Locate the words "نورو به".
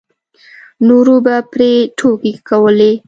0.87-1.35